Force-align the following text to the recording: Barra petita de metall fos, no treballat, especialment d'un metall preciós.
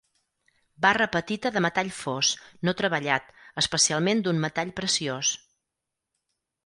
Barra 0.85 1.07
petita 1.15 1.51
de 1.57 1.61
metall 1.65 1.91
fos, 1.97 2.31
no 2.69 2.75
treballat, 2.79 3.29
especialment 3.63 4.25
d'un 4.25 4.41
metall 4.47 4.73
preciós. 4.81 5.35